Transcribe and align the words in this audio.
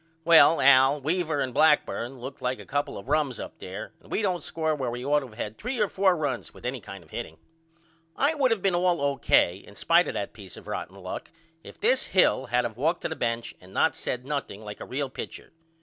Well 0.25 0.59
Al 0.59 0.99
Weaver 0.99 1.41
and 1.41 1.53
Blackburne 1.53 2.17
looked 2.17 2.41
like 2.41 2.57
a 2.57 2.65
couple 2.65 2.97
of 2.97 3.07
rums 3.07 3.39
up 3.39 3.59
there 3.59 3.91
and 4.01 4.11
we 4.11 4.23
don't 4.23 4.41
score 4.41 4.73
where 4.73 4.89
we 4.89 5.05
ought 5.05 5.19
to 5.19 5.27
of 5.27 5.35
had 5.35 5.59
3 5.59 5.79
or 5.79 5.87
4 5.89 6.17
runs 6.17 6.55
with 6.55 6.65
any 6.65 6.81
kind 6.81 7.03
of 7.03 7.11
hitting. 7.11 7.37
I 8.17 8.33
would 8.33 8.51
of 8.51 8.63
been 8.63 8.73
all 8.73 8.99
O.K. 8.99 9.57
in 9.57 9.75
spite 9.75 10.07
of 10.07 10.15
that 10.15 10.33
peace 10.33 10.57
of 10.57 10.65
rotten 10.67 10.95
luck 10.95 11.29
if 11.63 11.79
this 11.79 12.05
Hill 12.05 12.47
had 12.47 12.65
of 12.65 12.77
walked 12.77 13.01
to 13.01 13.09
the 13.09 13.15
bench 13.15 13.53
and 13.61 13.75
not 13.75 13.95
said 13.95 14.25
nothing 14.25 14.65
like 14.65 14.79
a 14.79 14.85
real 14.85 15.07
pitcher. 15.11 15.51